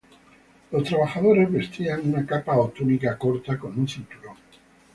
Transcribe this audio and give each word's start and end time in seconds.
Los 0.71 0.83
trabajadores 0.85 1.51
vestían 1.51 2.01
una 2.05 2.25
capa 2.25 2.57
o 2.57 2.69
túnica 2.69 3.19
corta, 3.19 3.59
con 3.59 3.77
un 3.77 3.87
cinturón. 3.87 4.35